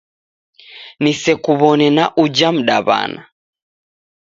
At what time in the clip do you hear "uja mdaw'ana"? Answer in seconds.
2.23-3.21